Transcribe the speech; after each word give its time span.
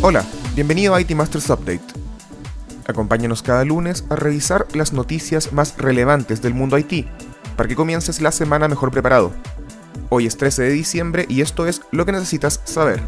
Hola, 0.00 0.24
bienvenido 0.54 0.94
a 0.94 1.00
IT 1.00 1.10
Masters 1.10 1.50
Update. 1.50 1.82
Acompáñanos 2.86 3.42
cada 3.42 3.64
lunes 3.64 4.04
a 4.10 4.14
revisar 4.14 4.68
las 4.72 4.92
noticias 4.92 5.52
más 5.52 5.76
relevantes 5.76 6.40
del 6.40 6.54
mundo 6.54 6.78
IT, 6.78 7.04
para 7.56 7.68
que 7.68 7.74
comiences 7.74 8.20
la 8.20 8.30
semana 8.30 8.68
mejor 8.68 8.92
preparado. 8.92 9.32
Hoy 10.08 10.26
es 10.26 10.36
13 10.36 10.62
de 10.62 10.70
diciembre 10.70 11.26
y 11.28 11.40
esto 11.40 11.66
es 11.66 11.82
lo 11.90 12.06
que 12.06 12.12
necesitas 12.12 12.60
saber. 12.62 13.02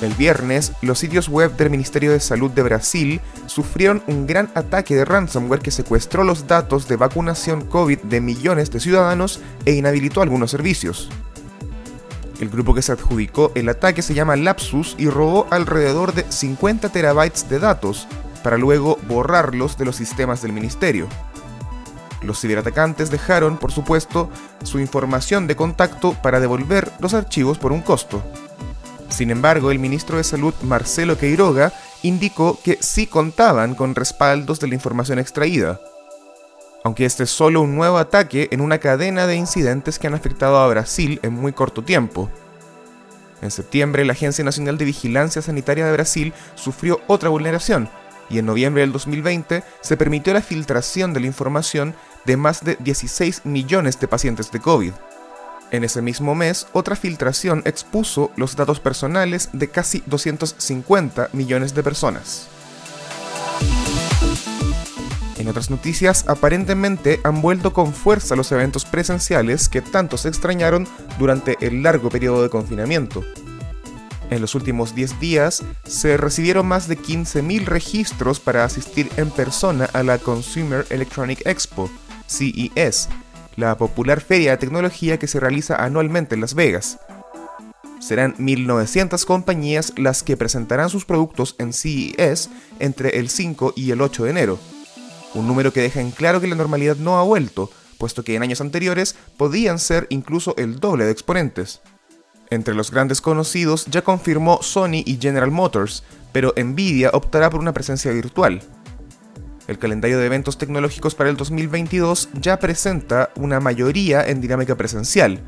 El 0.00 0.14
viernes, 0.14 0.72
los 0.80 0.98
sitios 0.98 1.28
web 1.28 1.54
del 1.58 1.68
Ministerio 1.68 2.12
de 2.12 2.20
Salud 2.20 2.50
de 2.50 2.62
Brasil 2.62 3.20
sufrieron 3.44 4.02
un 4.06 4.26
gran 4.26 4.50
ataque 4.54 4.96
de 4.96 5.04
ransomware 5.04 5.60
que 5.60 5.70
secuestró 5.72 6.24
los 6.24 6.46
datos 6.46 6.88
de 6.88 6.96
vacunación 6.96 7.66
COVID 7.66 7.98
de 7.98 8.22
millones 8.22 8.70
de 8.70 8.80
ciudadanos 8.80 9.40
e 9.66 9.72
inhabilitó 9.72 10.22
algunos 10.22 10.50
servicios. 10.50 11.10
El 12.40 12.50
grupo 12.50 12.74
que 12.74 12.82
se 12.82 12.92
adjudicó 12.92 13.52
el 13.54 13.68
ataque 13.68 14.02
se 14.02 14.14
llama 14.14 14.36
Lapsus 14.36 14.96
y 14.98 15.08
robó 15.08 15.46
alrededor 15.50 16.14
de 16.14 16.24
50 16.28 16.88
terabytes 16.88 17.48
de 17.48 17.58
datos 17.58 18.08
para 18.42 18.58
luego 18.58 18.98
borrarlos 19.08 19.78
de 19.78 19.84
los 19.84 19.96
sistemas 19.96 20.42
del 20.42 20.52
ministerio. 20.52 21.08
Los 22.22 22.40
ciberatacantes 22.40 23.10
dejaron, 23.10 23.58
por 23.58 23.70
supuesto, 23.70 24.30
su 24.62 24.80
información 24.80 25.46
de 25.46 25.56
contacto 25.56 26.14
para 26.22 26.40
devolver 26.40 26.90
los 26.98 27.14
archivos 27.14 27.58
por 27.58 27.72
un 27.72 27.82
costo. 27.82 28.22
Sin 29.08 29.30
embargo, 29.30 29.70
el 29.70 29.78
ministro 29.78 30.16
de 30.16 30.24
Salud, 30.24 30.54
Marcelo 30.62 31.16
Queiroga, 31.18 31.72
indicó 32.02 32.58
que 32.62 32.78
sí 32.80 33.06
contaban 33.06 33.74
con 33.74 33.94
respaldos 33.94 34.58
de 34.58 34.68
la 34.68 34.74
información 34.74 35.18
extraída, 35.18 35.80
aunque 36.84 37.06
este 37.06 37.22
es 37.22 37.30
solo 37.30 37.62
un 37.62 37.74
nuevo 37.74 37.96
ataque 37.96 38.48
en 38.52 38.60
una 38.60 38.78
cadena 38.78 39.26
de 39.26 39.36
incidentes 39.36 39.98
que 39.98 40.06
han 40.06 40.14
afectado 40.14 40.58
a 40.58 40.68
Brasil 40.68 41.18
en 41.22 41.32
muy 41.32 41.52
corto 41.52 41.82
tiempo. 41.82 42.30
En 43.40 43.50
septiembre, 43.50 44.04
la 44.04 44.12
Agencia 44.12 44.44
Nacional 44.44 44.76
de 44.76 44.84
Vigilancia 44.84 45.40
Sanitaria 45.40 45.86
de 45.86 45.92
Brasil 45.92 46.34
sufrió 46.54 47.00
otra 47.06 47.30
vulneración, 47.30 47.88
y 48.28 48.38
en 48.38 48.46
noviembre 48.46 48.82
del 48.82 48.92
2020 48.92 49.64
se 49.80 49.96
permitió 49.96 50.34
la 50.34 50.42
filtración 50.42 51.14
de 51.14 51.20
la 51.20 51.26
información 51.26 51.94
de 52.26 52.36
más 52.36 52.62
de 52.62 52.76
16 52.76 53.46
millones 53.46 53.98
de 53.98 54.08
pacientes 54.08 54.52
de 54.52 54.60
COVID. 54.60 54.92
En 55.70 55.84
ese 55.84 56.02
mismo 56.02 56.34
mes, 56.34 56.66
otra 56.72 56.96
filtración 56.96 57.62
expuso 57.64 58.30
los 58.36 58.56
datos 58.56 58.78
personales 58.78 59.48
de 59.54 59.68
casi 59.68 60.02
250 60.06 61.30
millones 61.32 61.74
de 61.74 61.82
personas. 61.82 62.48
En 65.44 65.50
otras 65.50 65.68
noticias, 65.68 66.24
aparentemente 66.26 67.20
han 67.22 67.42
vuelto 67.42 67.74
con 67.74 67.92
fuerza 67.92 68.34
los 68.34 68.50
eventos 68.50 68.86
presenciales 68.86 69.68
que 69.68 69.82
tanto 69.82 70.16
se 70.16 70.30
extrañaron 70.30 70.88
durante 71.18 71.58
el 71.60 71.82
largo 71.82 72.08
periodo 72.08 72.42
de 72.42 72.48
confinamiento. 72.48 73.22
En 74.30 74.40
los 74.40 74.54
últimos 74.54 74.94
10 74.94 75.20
días 75.20 75.62
se 75.86 76.16
recibieron 76.16 76.66
más 76.66 76.88
de 76.88 76.96
15.000 76.96 77.66
registros 77.66 78.40
para 78.40 78.64
asistir 78.64 79.10
en 79.18 79.30
persona 79.30 79.84
a 79.92 80.02
la 80.02 80.16
Consumer 80.16 80.86
Electronic 80.88 81.46
Expo, 81.46 81.90
CES, 82.26 83.10
la 83.56 83.76
popular 83.76 84.22
feria 84.22 84.52
de 84.52 84.56
tecnología 84.56 85.18
que 85.18 85.26
se 85.26 85.40
realiza 85.40 85.76
anualmente 85.76 86.36
en 86.36 86.40
Las 86.40 86.54
Vegas. 86.54 86.98
Serán 88.00 88.34
1.900 88.38 89.22
compañías 89.26 89.92
las 89.98 90.22
que 90.22 90.38
presentarán 90.38 90.88
sus 90.88 91.04
productos 91.04 91.54
en 91.58 91.74
CES 91.74 92.48
entre 92.78 93.18
el 93.18 93.28
5 93.28 93.74
y 93.76 93.90
el 93.90 94.00
8 94.00 94.24
de 94.24 94.30
enero 94.30 94.73
un 95.34 95.46
número 95.46 95.72
que 95.72 95.82
deja 95.82 96.00
en 96.00 96.10
claro 96.10 96.40
que 96.40 96.46
la 96.46 96.56
normalidad 96.56 96.96
no 96.96 97.18
ha 97.18 97.22
vuelto, 97.22 97.70
puesto 97.98 98.24
que 98.24 98.34
en 98.34 98.42
años 98.42 98.60
anteriores 98.60 99.16
podían 99.36 99.78
ser 99.78 100.06
incluso 100.10 100.54
el 100.56 100.80
doble 100.80 101.04
de 101.04 101.12
exponentes. 101.12 101.80
Entre 102.50 102.74
los 102.74 102.90
grandes 102.90 103.20
conocidos 103.20 103.86
ya 103.86 104.02
confirmó 104.02 104.62
Sony 104.62 105.02
y 105.04 105.18
General 105.20 105.50
Motors, 105.50 106.04
pero 106.32 106.52
Nvidia 106.56 107.10
optará 107.12 107.50
por 107.50 107.60
una 107.60 107.72
presencia 107.72 108.12
virtual. 108.12 108.62
El 109.66 109.78
calendario 109.78 110.18
de 110.18 110.26
eventos 110.26 110.58
tecnológicos 110.58 111.14
para 111.14 111.30
el 111.30 111.36
2022 111.36 112.28
ya 112.34 112.58
presenta 112.58 113.30
una 113.36 113.60
mayoría 113.60 114.26
en 114.26 114.40
dinámica 114.40 114.76
presencial, 114.76 115.40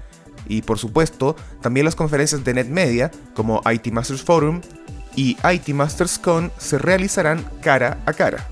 y 0.48 0.62
por 0.62 0.78
supuesto 0.78 1.36
también 1.60 1.84
las 1.84 1.96
conferencias 1.96 2.44
de 2.44 2.54
NetMedia, 2.54 3.10
como 3.34 3.60
IT 3.70 3.88
Masters 3.88 4.22
Forum 4.22 4.60
y 5.14 5.36
IT 5.44 5.68
Masters 5.68 6.18
Con, 6.18 6.52
se 6.58 6.78
realizarán 6.78 7.44
cara 7.62 7.98
a 8.06 8.12
cara. 8.12 8.48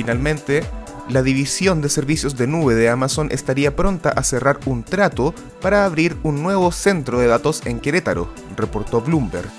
Finalmente, 0.00 0.64
la 1.10 1.22
división 1.22 1.82
de 1.82 1.90
servicios 1.90 2.34
de 2.38 2.46
nube 2.46 2.74
de 2.74 2.88
Amazon 2.88 3.28
estaría 3.30 3.76
pronta 3.76 4.08
a 4.08 4.22
cerrar 4.22 4.58
un 4.64 4.82
trato 4.82 5.34
para 5.60 5.84
abrir 5.84 6.16
un 6.22 6.42
nuevo 6.42 6.72
centro 6.72 7.18
de 7.18 7.26
datos 7.26 7.60
en 7.66 7.80
Querétaro, 7.80 8.32
reportó 8.56 9.02
Bloomberg. 9.02 9.50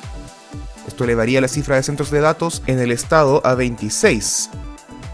Esto 0.87 1.03
elevaría 1.03 1.41
la 1.41 1.47
cifra 1.47 1.75
de 1.75 1.83
centros 1.83 2.09
de 2.09 2.21
datos 2.21 2.63
en 2.65 2.79
el 2.79 2.91
estado 2.91 3.45
a 3.45 3.53
26. 3.53 4.49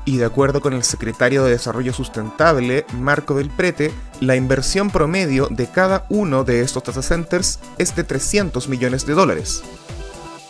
Y 0.05 0.15
de 0.15 0.23
acuerdo 0.23 0.61
con 0.61 0.71
el 0.71 0.83
secretario 0.85 1.43
de 1.43 1.51
Desarrollo 1.51 1.91
Sustentable, 1.91 2.85
Marco 2.93 3.35
del 3.35 3.49
Prete, 3.49 3.91
la 4.21 4.37
inversión 4.37 4.91
promedio 4.91 5.49
de 5.51 5.67
cada 5.67 6.05
uno 6.07 6.45
de 6.45 6.61
estos 6.61 6.85
data 6.85 7.01
centers 7.01 7.59
es 7.77 7.93
de 7.97 8.05
300 8.05 8.69
millones 8.69 9.05
de 9.05 9.13
dólares. 9.13 9.61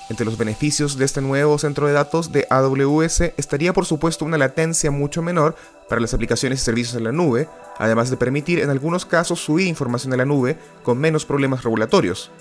Entre 0.10 0.26
los 0.26 0.38
beneficios 0.38 0.98
de 0.98 1.04
este 1.04 1.22
nuevo 1.22 1.58
centro 1.58 1.86
de 1.86 1.94
datos 1.94 2.32
de 2.32 2.48
AWS 2.50 3.34
estaría 3.36 3.74
por 3.74 3.86
supuesto 3.86 4.24
una 4.24 4.38
latencia 4.38 4.90
mucho 4.90 5.22
menor 5.22 5.56
para 5.90 6.00
las 6.00 6.14
aplicaciones 6.14 6.62
y 6.62 6.66
servicios 6.66 6.96
en 6.96 7.04
la 7.04 7.12
nube, 7.12 7.50
además 7.78 8.10
de 8.10 8.16
permitir 8.16 8.60
en 8.60 8.70
algunos 8.70 9.06
casos 9.06 9.42
subir 9.42 9.68
información 9.68 10.14
a 10.14 10.18
la 10.18 10.26
nube 10.26 10.58
con 10.84 10.98
menos 10.98 11.26
problemas 11.26 11.64
regulatorios. 11.64 12.32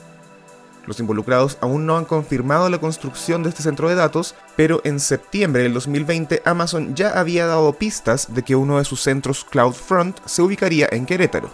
Los 0.86 1.00
involucrados 1.00 1.58
aún 1.60 1.84
no 1.84 1.96
han 1.96 2.04
confirmado 2.04 2.70
la 2.70 2.78
construcción 2.78 3.42
de 3.42 3.48
este 3.48 3.64
centro 3.64 3.88
de 3.88 3.96
datos, 3.96 4.36
pero 4.54 4.80
en 4.84 5.00
septiembre 5.00 5.64
del 5.64 5.74
2020 5.74 6.42
Amazon 6.44 6.94
ya 6.94 7.18
había 7.18 7.46
dado 7.46 7.72
pistas 7.72 8.32
de 8.32 8.44
que 8.44 8.54
uno 8.54 8.78
de 8.78 8.84
sus 8.84 9.02
centros 9.02 9.44
CloudFront 9.44 10.20
se 10.24 10.42
ubicaría 10.42 10.88
en 10.92 11.04
Querétaro. 11.04 11.50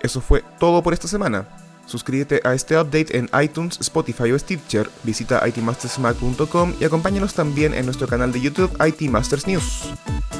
Eso 0.00 0.20
fue 0.20 0.42
todo 0.58 0.82
por 0.82 0.92
esta 0.92 1.06
semana. 1.06 1.46
Suscríbete 1.86 2.40
a 2.44 2.52
este 2.52 2.78
update 2.78 3.16
en 3.16 3.30
iTunes, 3.42 3.78
Spotify 3.80 4.32
o 4.32 4.38
Stitcher, 4.38 4.90
visita 5.04 5.46
itmastersmac.com 5.46 6.74
y 6.80 6.84
acompáñanos 6.84 7.34
también 7.34 7.74
en 7.74 7.84
nuestro 7.86 8.06
canal 8.06 8.32
de 8.32 8.40
YouTube 8.40 8.76
IT 8.84 9.08
Masters 9.08 9.46
News. 9.46 9.90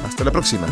Hasta 0.05 0.25
la 0.25 0.33
próxima. 0.33 0.67